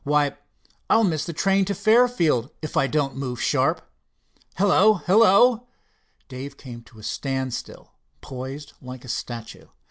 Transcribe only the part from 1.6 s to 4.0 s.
to Fairfield if I don't move sharp.